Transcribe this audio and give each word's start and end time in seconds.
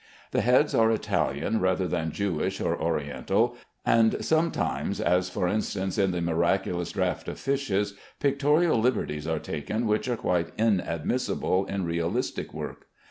The 0.31 0.41
heads 0.41 0.73
are 0.73 0.89
Italian 0.89 1.59
rather 1.59 1.87
than 1.87 2.11
Jewish 2.11 2.59
or 2.59 2.75
Oriental, 2.75 3.55
and 3.85 4.25
sometimes 4.25 4.99
(as, 4.99 5.29
for 5.29 5.47
instance, 5.47 5.99
in 5.99 6.09
the 6.09 6.21
"Miraculous 6.21 6.93
Draught 6.93 7.27
of 7.27 7.39
Fishes") 7.39 7.93
pictorial 8.19 8.79
liberties 8.81 9.27
are 9.27 9.37
taken 9.37 9.85
which 9.85 10.07
are 10.07 10.17
quite 10.17 10.53
inadmissible 10.57 11.67
in 11.67 11.85
realistic 11.85 12.51
work. 12.51 12.87